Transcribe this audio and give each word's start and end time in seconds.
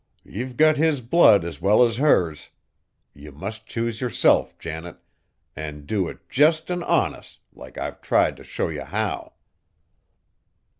Ye've 0.23 0.57
got 0.57 0.77
his 0.77 0.99
blood 0.99 1.45
as 1.45 1.61
well 1.61 1.83
as 1.83 1.97
hers! 1.97 2.49
Ye 3.13 3.29
must 3.29 3.67
choose 3.67 4.01
yerself, 4.01 4.57
Janet, 4.57 4.97
an' 5.55 5.85
do 5.85 6.07
it 6.07 6.27
just 6.27 6.71
an' 6.71 6.81
honest 6.81 7.37
like 7.53 7.77
I've 7.77 8.01
tried 8.01 8.35
t' 8.37 8.41
show 8.43 8.69
ye 8.69 8.79
how!" 8.83 9.33